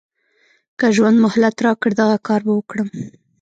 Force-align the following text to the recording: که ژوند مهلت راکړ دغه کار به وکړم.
که 0.79 0.85
ژوند 0.95 1.17
مهلت 1.25 1.55
راکړ 1.65 1.89
دغه 2.01 2.17
کار 2.27 2.41
به 2.45 2.53
وکړم. 2.55 2.87